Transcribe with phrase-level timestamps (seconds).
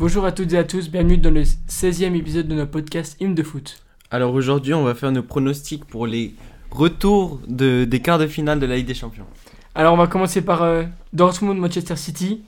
[0.00, 3.34] Bonjour à toutes et à tous, bienvenue dans le 16e épisode de notre podcast Hymne
[3.34, 3.82] de foot.
[4.10, 6.32] Alors aujourd'hui, on va faire nos pronostics pour les
[6.70, 9.26] retours de, des quarts de finale de la Ligue des Champions.
[9.74, 12.40] Alors on va commencer par euh, Dortmund-Manchester City.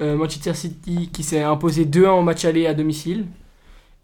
[0.00, 3.26] Euh, Manchester City qui s'est imposé 2-1 au match aller à domicile.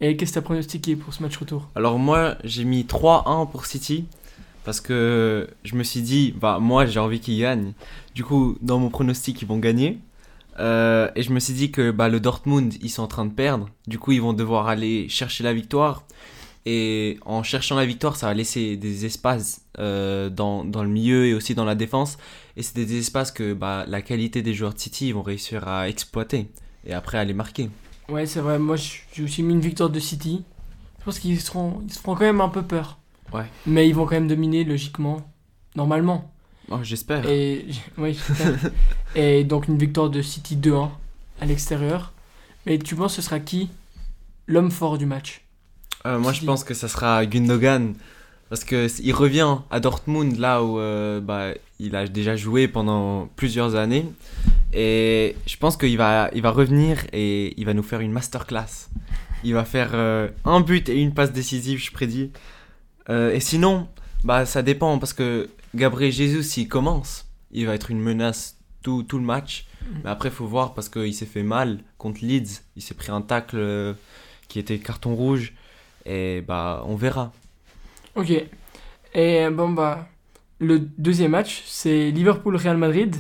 [0.01, 1.69] Et qu'est-ce que tu as pronostiqué pour ce match retour?
[1.75, 4.05] Alors moi, j'ai mis 3-1 pour City
[4.65, 7.73] parce que je me suis dit, bah moi j'ai envie qu'ils gagnent.
[8.15, 9.99] Du coup, dans mon pronostic, ils vont gagner.
[10.59, 13.33] Euh, et je me suis dit que bah, le Dortmund, ils sont en train de
[13.33, 13.69] perdre.
[13.87, 16.05] Du coup, ils vont devoir aller chercher la victoire.
[16.67, 21.27] Et en cherchant la victoire, ça va laisser des espaces euh, dans, dans, le milieu
[21.27, 22.17] et aussi dans la défense.
[22.57, 25.69] Et c'est des espaces que bah, la qualité des joueurs de City ils vont réussir
[25.69, 26.49] à exploiter.
[26.87, 27.69] Et après, à les marquer.
[28.09, 28.59] Ouais, c'est vrai.
[28.59, 30.45] Moi, j'ai aussi mis une victoire de City.
[31.01, 32.99] Je pense qu'ils seront, ils se feront quand même un peu peur.
[33.33, 33.45] Ouais.
[33.67, 35.21] Mais ils vont quand même dominer, logiquement.
[35.77, 36.34] Normalement.
[36.71, 37.27] Oh, j'espère.
[37.29, 37.67] Et,
[37.99, 38.19] oui,
[39.15, 40.91] et donc une victoire de City 2-1
[41.41, 42.13] à l'extérieur.
[42.67, 43.69] Mais tu penses que ce sera qui
[44.47, 45.43] l'homme fort du match?
[46.07, 47.95] Euh, Moi, je pense que ça sera Gundogan.
[48.51, 53.75] Parce qu'il revient à Dortmund, là où euh, bah, il a déjà joué pendant plusieurs
[53.75, 54.07] années.
[54.73, 58.89] Et je pense qu'il va, il va revenir et il va nous faire une masterclass.
[59.45, 62.31] Il va faire euh, un but et une passe décisive, je prédis.
[63.09, 63.89] et sinon,
[64.25, 69.03] bah, ça dépend parce que Gabriel Jesus, s'il commence, il va être une menace tout,
[69.03, 69.67] tout le match.
[69.83, 69.87] Mm.
[70.05, 72.63] Mais après, il faut voir parce qu'il s'est fait mal contre Leeds.
[72.77, 73.95] Il s'est pris un tacle euh,
[74.49, 75.55] qui était carton rouge.
[76.07, 77.33] Et bah, on verra.
[78.15, 78.31] Ok.
[79.15, 80.09] Et bon, bah,
[80.59, 83.17] le deuxième match, c'est Liverpool-Real Madrid.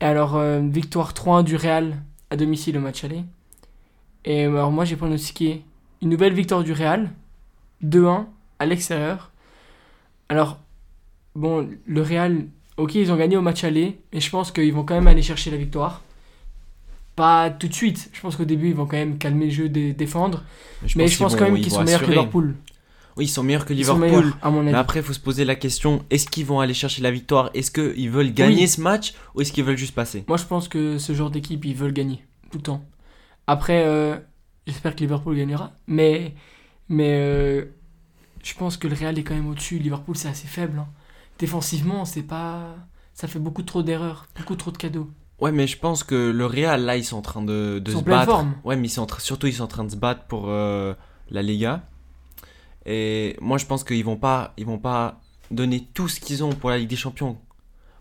[0.00, 3.24] Et alors, euh, victoire 3-1 du Real à domicile au match aller.
[4.24, 5.64] Et alors, moi, j'ai pronostiqué
[6.00, 7.10] une nouvelle victoire du Real,
[7.82, 8.26] 2-1
[8.58, 9.30] à l'extérieur.
[10.28, 10.58] Alors,
[11.34, 12.46] bon, le Real,
[12.76, 15.22] ok, ils ont gagné au match aller, mais je pense qu'ils vont quand même aller
[15.22, 16.02] chercher la victoire.
[17.16, 18.10] Pas tout de suite.
[18.12, 20.42] Je pense qu'au début, ils vont quand même calmer le jeu, défendre.
[20.96, 22.56] Mais je pense, quand même qu'ils sont meilleurs que Liverpool.
[23.16, 24.34] Oui, ils sont meilleurs que Liverpool.
[24.42, 24.72] à mon avis.
[24.72, 27.50] Mais après, il faut se poser la question est-ce qu'ils vont aller chercher la victoire?
[27.54, 30.24] Est-ce qu'ils veulent gagner ce match ou est-ce qu'ils veulent juste passer?
[30.26, 32.84] Moi, je pense que ce genre d'équipe, ils veulent gagner tout le temps.
[33.46, 34.16] Après, euh,
[34.66, 35.72] j'espère que Liverpool gagnera.
[35.86, 36.34] Mais,
[36.88, 37.66] mais euh,
[38.42, 39.78] je pense que le Real est quand même au-dessus.
[39.78, 40.80] Liverpool, c'est assez faible.
[40.80, 40.88] Hein
[41.38, 42.74] défensivement, c'est pas.
[43.14, 45.08] Ça fait beaucoup trop d'erreurs, beaucoup trop de cadeaux.
[45.40, 47.98] Ouais, mais je pense que le Real, là, ils sont en train de, de se
[47.98, 48.30] battre.
[48.30, 48.54] Forme.
[48.64, 50.94] Ouais, mais ils sont surtout, ils sont en train de se battre pour euh,
[51.30, 51.82] la Liga.
[52.86, 56.50] Et moi, je pense qu'ils vont pas, ils vont pas donner tout ce qu'ils ont
[56.50, 57.38] pour la Ligue des Champions.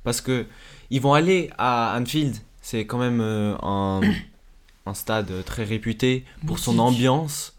[0.03, 0.45] Parce que
[0.89, 2.37] ils vont aller à Anfield.
[2.61, 4.01] C'est quand même euh, un,
[4.85, 7.57] un, stade très réputé pour son ambiance.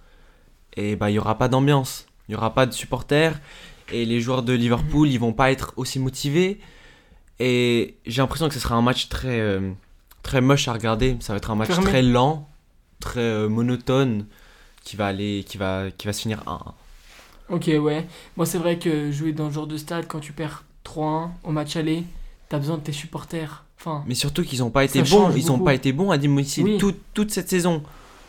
[0.76, 2.06] Et bah, il y aura pas d'ambiance.
[2.28, 3.41] Il y aura pas de supporters.
[3.93, 6.61] Et les joueurs de Liverpool, ils vont pas être aussi motivés.
[7.41, 9.72] Et j'ai l'impression que ce sera un match très, euh,
[10.22, 11.17] très moche à regarder.
[11.21, 12.49] Ça va être un match très lent,
[13.00, 14.27] très euh, monotone,
[14.84, 16.72] qui va, aller, qui, va, qui va se finir 1-1.
[17.50, 18.06] Ok, ouais.
[18.37, 21.51] Moi, c'est vrai que jouer dans ce genre de stade, quand tu perds 3-1 au
[21.51, 22.05] match aller,
[22.49, 23.65] t'as besoin de tes supporters.
[23.78, 25.31] Enfin, Mais surtout qu'ils n'ont pas été bons.
[25.34, 27.83] Ils n'ont pas été bons à domicile toute, toute cette saison.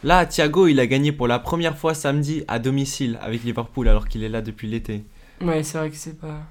[0.04, 4.08] Là, Thiago, il a gagné pour la première fois samedi à domicile avec Liverpool alors
[4.08, 5.04] qu'il est là depuis l'été.
[5.42, 6.42] Ouais, c'est vrai que c'est pas.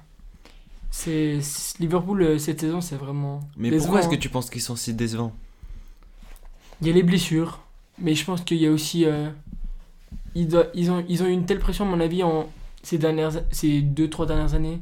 [0.91, 1.39] C'est
[1.79, 3.41] Liverpool euh, cette saison, c'est vraiment.
[3.57, 4.19] Mais pourquoi est-ce que hein.
[4.19, 5.33] tu penses qu'ils sont si décevants?
[6.81, 7.61] Il y a les blessures,
[7.99, 9.05] mais je pense qu'il y a aussi.
[9.05, 9.29] Euh,
[10.35, 12.49] ils, ils, ont, ils ont eu une telle pression, à mon avis, en
[12.83, 14.79] ces, dernières, ces deux, trois dernières années.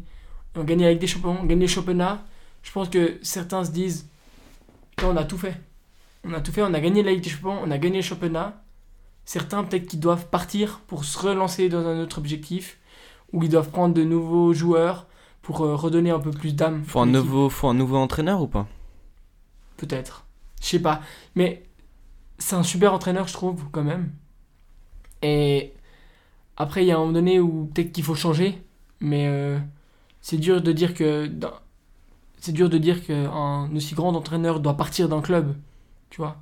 [0.56, 2.24] Ils ont gagné avec des champions, gagné les championnats.
[2.62, 4.08] Je pense que certains se disent
[5.02, 5.60] on a tout fait.
[6.24, 8.04] On a tout fait, on a gagné la Ligue des Champions, on a gagné le
[8.04, 8.64] championnat.
[9.26, 12.78] Certains, peut-être qu'ils doivent partir pour se relancer dans un autre objectif
[13.34, 15.08] où ils doivent prendre de nouveaux joueurs
[15.42, 16.84] pour euh, redonner un peu plus d'âme.
[16.86, 18.68] Faut un nouveau, faut un nouveau entraîneur ou pas?
[19.78, 20.26] Peut-être.
[20.62, 21.02] Je sais pas.
[21.36, 21.64] Mais
[22.38, 24.12] c'est un super entraîneur, je trouve, quand même.
[25.22, 25.74] Et
[26.56, 28.62] après, il y a un moment donné où peut-être qu'il faut changer,
[29.00, 29.60] mais euh,
[30.22, 31.30] c'est dur de dire que
[32.40, 35.56] c'est dur de dire qu'un aussi grand entraîneur doit partir d'un club,
[36.10, 36.38] tu vois?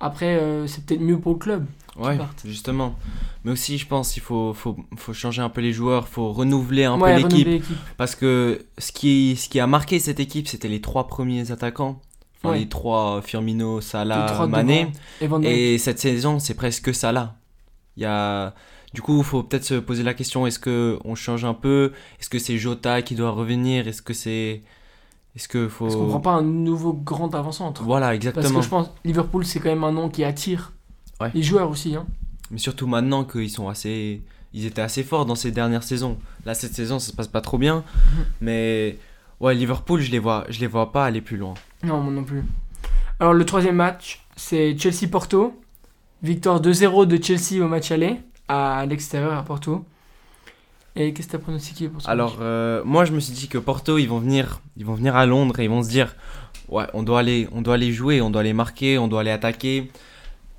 [0.00, 1.66] Après, euh, c'est peut-être mieux pour le club.
[1.96, 2.96] Ouais, justement.
[3.44, 6.84] Mais aussi, je pense qu'il faut, faut, faut, changer un peu les joueurs, faut renouveler
[6.84, 7.64] un peu l'équipe.
[7.96, 12.00] Parce que ce qui, ce qui a marqué cette équipe, c'était les trois premiers attaquants.
[12.42, 14.88] Enfin, les trois Firmino, Salah, Mané.
[15.42, 17.36] Et, cette saison, c'est presque Salah.
[17.96, 18.54] Il y a...
[18.92, 21.92] Du coup, il faut peut-être se poser la question est-ce qu'on change un peu?
[22.20, 23.88] Est-ce que c'est Jota qui doit revenir?
[23.88, 24.62] Est-ce que c'est.
[25.36, 25.88] Est-ce que faut.
[25.88, 28.42] Est-ce qu'on prend pas un nouveau grand avant-centre Voilà, exactement.
[28.42, 30.72] Parce que je pense Liverpool, c'est quand même un nom qui attire
[31.32, 31.96] les joueurs aussi.
[31.96, 32.06] Hein.
[32.50, 34.22] Mais surtout maintenant qu'ils sont assez.
[34.52, 36.16] Ils étaient assez forts dans ces dernières saisons.
[36.46, 37.78] Là, cette saison, ça se passe pas trop bien.
[37.78, 38.24] Mhm.
[38.42, 38.98] Mais
[39.40, 41.54] ouais, Liverpool, je les vois, je les vois pas aller plus loin.
[41.82, 42.44] Non, moi non plus.
[43.18, 45.60] Alors, le troisième match, c'est Chelsea-Porto.
[46.22, 49.84] victoire 2-0 de Chelsea au match aller, à l'extérieur, à Porto.
[50.96, 53.58] Et qu'est-ce que t'as pronostiqué pour ce Alors, euh, moi, je me suis dit que
[53.58, 56.14] Porto, ils vont venir, ils vont venir à Londres et ils vont se dire,
[56.68, 59.30] ouais, on doit aller, on doit aller jouer, on doit aller marquer, on doit aller
[59.30, 59.90] attaquer.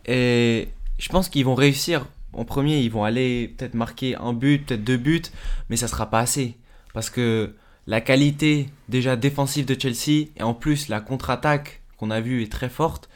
[0.05, 0.67] Et
[0.97, 2.05] je pense qu'ils vont réussir.
[2.33, 5.21] En premier, ils vont aller peut-être marquer un but, peut-être deux buts,
[5.69, 6.57] mais ça sera pas assez
[6.95, 7.53] parce que
[7.88, 12.51] la qualité déjà défensive de Chelsea et en plus la contre-attaque qu'on a vue est
[12.51, 13.09] très forte.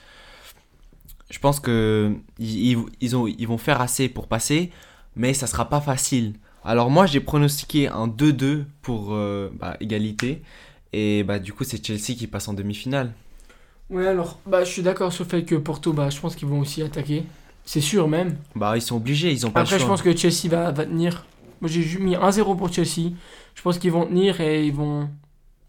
[1.32, 4.70] Je pense que ils, ils ont, ils vont faire assez pour passer,
[5.16, 6.34] mais ça sera pas facile.
[6.64, 10.42] Alors moi j'ai pronostiqué un 2-2 pour euh, bah, égalité.
[10.94, 13.14] Et bah du coup c'est Chelsea qui passe en demi-finale.
[13.90, 16.48] Ouais, alors, bah, je suis d'accord sur le fait que Porto, bah, je pense qu'ils
[16.48, 17.24] vont aussi attaquer.
[17.66, 18.38] C'est sûr même.
[18.56, 19.94] Bah ils sont obligés, ils ont pas Après, le je choix.
[19.96, 21.26] pense que Chelsea va, va tenir.
[21.62, 23.12] Moi, j'ai mis 1-0 pour Chelsea.
[23.56, 25.10] Je pense qu'ils vont tenir et ils vont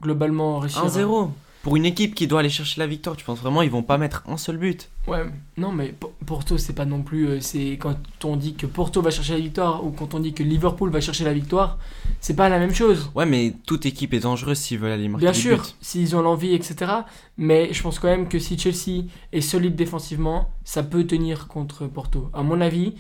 [0.03, 0.83] globalement réussir.
[0.83, 1.31] à- 1-0
[1.63, 3.99] pour une équipe qui doit aller chercher la victoire, tu penses vraiment ils vont pas
[3.99, 4.89] mettre un seul but?
[5.07, 5.25] Ouais,
[5.57, 5.95] non, mais
[6.27, 7.27] Porto, c'est pas non plus.
[7.27, 10.33] euh, c'est quand on dit que Porto va chercher la victoire ou quand on dit
[10.33, 11.79] que Liverpool va chercher la victoire,
[12.21, 13.11] c'est pas la même chose.
[13.15, 16.23] Ouais, mais toute équipe est dangereuse s'ils veulent aller marquer Bien des sûr, s'ils ont
[16.23, 16.93] l'envie, etc.
[17.37, 21.87] Mais je pense quand même que si Chelsea est solide défensivement, ça peut tenir contre
[21.87, 22.95] Porto, à mon avis.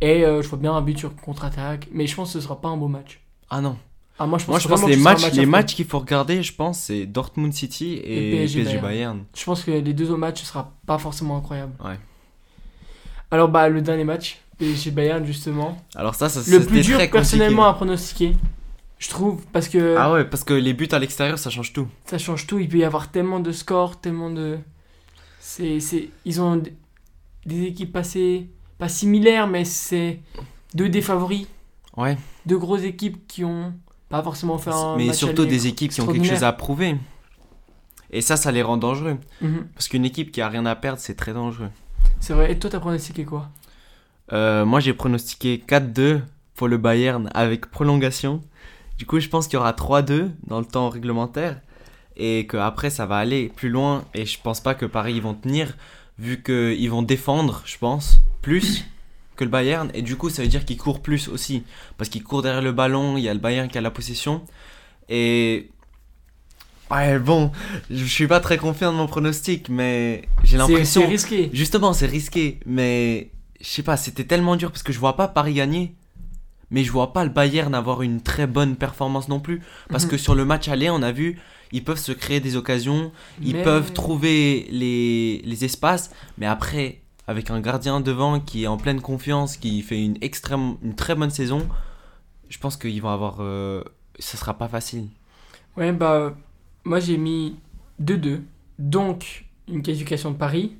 [0.00, 2.60] Et euh, je vois bien un but sur contre-attaque, mais je pense que ce sera
[2.60, 3.20] pas un beau match.
[3.48, 3.76] Ah non.
[4.18, 6.42] Ah, moi, je pense, Moi, je pense les matchs, match les matchs qu'il faut regarder,
[6.42, 8.82] je pense, c'est Dortmund City et, Et PSG PSG, Bayern.
[8.86, 9.24] Bayern.
[9.34, 11.72] Je pense que les deux autres matchs, ce sera pas forcément incroyable.
[11.84, 11.98] Ouais.
[13.32, 15.76] Alors, bah, le dernier match, PSG Bayern, justement.
[15.96, 18.36] Alors ça, ça Le plus dur, très personnellement, à pronostiquer.
[18.98, 21.88] Je trouve, parce que Ah ouais, parce que les buts à l'extérieur, ça change tout.
[22.04, 22.60] ça change tout.
[22.60, 24.58] Il peut y avoir tellement de scores, tellement de.
[25.40, 26.08] C'est, c'est...
[26.24, 26.62] Ils ont
[27.44, 30.20] des équipes passées, pas similaires, mais c'est
[30.72, 31.46] deux des favoris.
[31.96, 32.16] Ouais.
[32.46, 33.74] Deux grosses équipes qui ont
[34.14, 34.96] pas forcément fait un.
[34.96, 36.96] mais match surtout aller des équipes qui ont quelque chose à prouver.
[38.10, 39.18] Et ça, ça les rend dangereux.
[39.40, 39.66] Mhm.
[39.74, 41.70] Parce qu'une équipe qui a rien à perdre, c'est très dangereux.
[42.20, 42.52] C'est vrai.
[42.52, 43.48] Et toi, t'as pronostiqué quoi?
[44.32, 46.20] Euh, moi, j'ai pronostiqué 4-2
[46.54, 48.40] pour le Bayern avec prolongation.
[48.98, 51.60] Du coup, je pense qu'il y aura 3-2 dans le temps réglementaire.
[52.16, 54.04] Et qu'après, ça va aller plus loin.
[54.14, 55.76] Et je pense pas que Paris ils vont tenir,
[56.20, 58.84] vu qu'ils vont défendre, je pense, plus
[59.36, 59.90] que le Bayern.
[59.94, 61.64] Et du coup, ça veut dire qu'ils courent plus aussi.
[61.98, 64.42] Parce qu'ils courent derrière le ballon, il y a le Bayern qui a la possession.
[65.08, 65.70] Et.
[66.90, 67.50] Ouais, bon,
[67.90, 71.00] je suis pas très confiant de mon pronostic, mais j'ai l'impression.
[71.00, 71.50] c'est risqué.
[71.52, 75.26] Justement, c'est risqué, mais je sais pas, c'était tellement dur parce que je vois pas
[75.26, 75.94] Paris gagner,
[76.70, 79.62] mais je vois pas le Bayern avoir une très bonne performance non plus.
[79.88, 80.10] Parce Mhm.
[80.10, 81.40] que sur le match aller, on a vu,
[81.72, 87.00] ils peuvent se créer des occasions, ils Mais- peuvent trouver les, les espaces, mais après,
[87.26, 91.14] avec un gardien devant qui est en pleine confiance, qui fait une, extrême, une très
[91.14, 91.68] bonne saison,
[92.48, 93.36] je pense qu'ils vont avoir.
[93.40, 93.82] euh,
[94.18, 95.08] ça sera pas facile.
[95.76, 96.34] Ouais, bah,
[96.84, 97.56] moi j'ai mis
[98.02, 98.40] 2-2.
[98.78, 100.76] Donc, une qualification de Paris.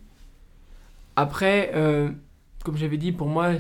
[1.17, 2.11] Après, euh,
[2.65, 3.53] comme j'avais dit, pour moi,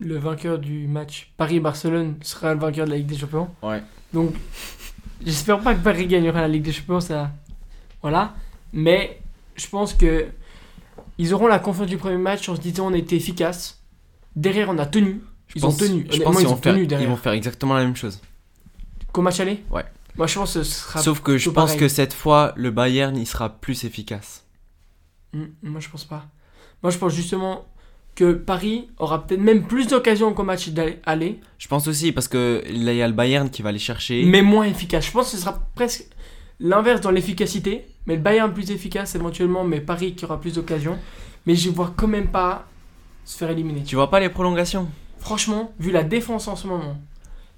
[0.00, 3.48] le vainqueur du match Paris-Barcelone sera le vainqueur de la Ligue des Champions.
[3.62, 3.82] Ouais.
[4.12, 4.34] Donc,
[5.24, 7.30] j'espère pas que Paris gagnera la Ligue des Champions, ça.
[8.02, 8.34] Voilà.
[8.72, 9.20] Mais
[9.56, 10.26] je pense que
[11.20, 13.82] ils auront la confiance du premier match en se disant on a été efficace.
[14.36, 15.20] Derrière, on a tenu.
[15.48, 16.06] Je Ils pense- ont tenu.
[16.10, 18.20] Je pense ils qu'ils ont vont, faire, tenu ils vont faire exactement la même chose.
[19.12, 19.64] Qu'au match aller?
[19.70, 19.84] Ouais.
[20.16, 21.00] Moi, je pense que ce sera.
[21.02, 21.78] Sauf que je pense pareil.
[21.80, 24.44] que cette fois, le Bayern, il sera plus efficace.
[25.32, 26.26] Hmm, moi, je pense pas.
[26.82, 27.66] Moi, je pense justement
[28.14, 32.62] que Paris aura peut-être même plus d'occasions qu'au match d'aller, Je pense aussi parce que
[32.68, 34.24] là il y a le Bayern qui va les chercher.
[34.24, 35.06] mais moins efficace.
[35.06, 36.04] Je pense que ce sera presque
[36.60, 40.98] l'inverse dans l'efficacité, mais le Bayern plus efficace éventuellement, mais Paris qui aura plus d'occasions.
[41.46, 42.66] Mais je vois quand même pas
[43.24, 43.82] se faire éliminer.
[43.82, 44.88] Tu vois pas les prolongations?
[45.18, 46.96] Franchement, vu la défense en ce moment,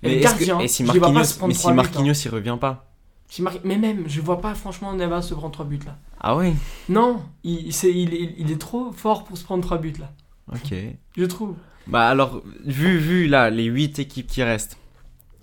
[0.03, 2.13] et Mais le est-ce que- gardien, et si vois pas Marquinhos, se mais si Marquinhos
[2.25, 2.69] il revient pas?
[2.69, 2.89] Hein.
[3.29, 5.97] Si Mar- Mais même, je vois pas franchement Navas se prendre 3 buts là.
[6.21, 6.53] Ah ouais
[6.89, 8.13] Non, il, c'est- il,
[8.53, 10.11] est trop fort pour se prendre 3 buts là.
[10.53, 10.75] Ok.
[11.17, 11.55] Je trouve.
[11.87, 14.77] Bah alors, vu, vu là les 8 équipes qui restent,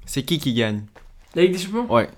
[0.06, 0.84] c'est qui qui gagne?
[1.36, 1.92] La Ligue des Champions?
[1.92, 2.10] Ouais.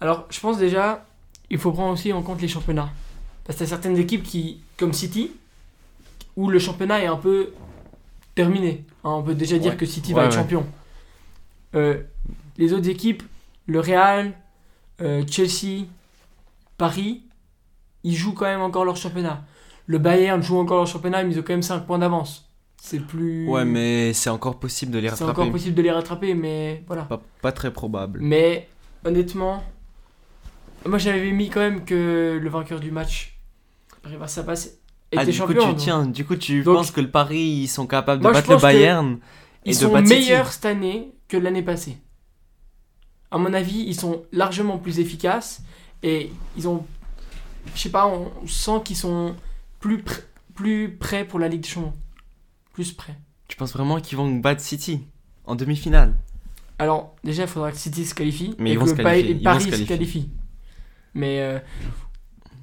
[0.00, 1.04] Alors, je pense déjà,
[1.50, 2.90] il faut prendre aussi en compte les championnats.
[3.44, 5.32] Parce que t'as certaines équipes qui, comme City,
[6.36, 7.52] où le championnat est un peu
[8.34, 8.84] terminé.
[9.04, 10.64] Hein, on peut déjà dire que City Ouais, va être champion.
[11.74, 12.02] Euh,
[12.56, 13.22] les autres équipes,
[13.66, 14.32] le Real,
[15.00, 15.84] euh, Chelsea,
[16.78, 17.22] Paris,
[18.04, 19.44] ils jouent quand même encore leur championnat.
[19.86, 22.48] Le Bayern joue encore leur championnat, mais ils ont quand même 5 points d'avance.
[22.80, 23.46] C'est plus.
[23.48, 25.40] Ouais, mais c'est encore possible de les C'est rattraper.
[25.42, 27.02] encore possible de les rattraper, mais voilà.
[27.02, 28.20] Pas, pas très probable.
[28.22, 28.68] Mais
[29.04, 29.62] honnêtement,
[30.86, 33.38] moi j'avais mis quand même que le vainqueur du match,
[34.02, 34.66] Paris Barça passe,
[35.12, 35.54] était Ah, du champion.
[35.56, 35.76] coup, tu donc.
[35.78, 38.50] tiens, du coup, tu Donc- penses que le Paris, ils sont capables de Moi, battre
[38.50, 39.18] le Bayern
[39.64, 41.98] et Ils de sont meilleurs cette année que l'année passée.
[43.30, 45.62] À mon avis, ils sont largement plus efficaces
[46.02, 46.84] et ils ont,
[47.74, 49.36] je sais pas, on sent qu'ils sont
[49.78, 50.22] plus pr-
[50.54, 51.92] plus prêts pour la Ligue des Champions.
[52.72, 53.16] Plus prêts.
[53.48, 55.00] Tu penses vraiment qu'ils vont battre City
[55.44, 56.14] en demi-finale?
[56.78, 58.54] Alors, déjà, il faudra que City se qualifie.
[58.58, 59.02] Mais et ils vont que se vont
[59.44, 59.86] Paris se se qualifier.
[59.86, 60.30] qualifie.
[61.14, 61.58] Mais euh,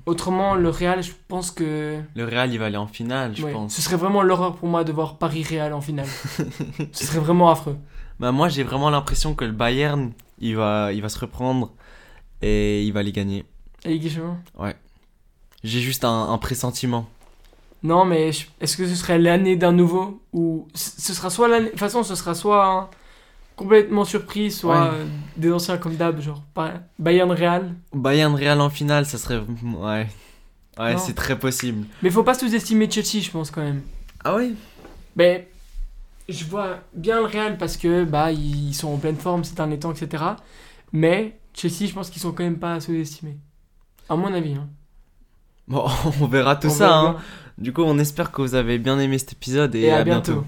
[0.06, 2.00] autrement, le Real, je pense que.
[2.16, 3.76] Le Real, il va aller en finale, je ouais, pense.
[3.76, 6.08] Ce serait vraiment l'horreur pour moi de voir Paris-Real en finale.
[6.92, 7.78] ce serait vraiment affreux.
[8.20, 11.72] Bah, moi, j'ai vraiment l'impression que le Bayern, il va, il va se reprendre
[12.42, 13.46] et il va les gagner.
[13.86, 14.38] Ligue des Champions
[15.64, 17.08] J'ai juste un, un pressentiment.
[17.84, 21.66] Non, mais est-ce que ce serait l'année d'un nouveau Ou ce sera soit l'année.
[21.66, 22.90] De toute façon, ce sera soit
[23.58, 24.90] complètement surpris, soit Ouais.
[24.94, 27.74] euh, des anciens comme d'hab, genre par- Bayern-Real.
[27.94, 29.40] Bayern Real en finale, ça serait.
[29.78, 30.08] Ouais.
[30.80, 31.86] Ouais, c'est très possible.
[32.04, 33.82] Mais faut pas sous-estimer Chelsea, je pense quand même.
[34.24, 34.56] Ah oui?
[35.16, 35.50] Mais
[36.30, 39.80] je vois bien le Real parce que bah ils sont en pleine forme ces derniers
[39.80, 40.24] temps, etc.
[40.94, 43.38] Mais Chelsea, je pense qu'ils sont quand même pas à sous-estimer.
[44.08, 44.54] À mon avis.
[44.54, 44.68] Hein.
[45.68, 45.86] Bon,
[46.22, 46.88] on verra tout On ça.
[46.88, 47.16] verra hein.
[47.58, 50.04] Du coup, on espère que vous avez bien aimé cet épisode et, Et à à
[50.04, 50.34] bientôt.
[50.34, 50.48] bientôt.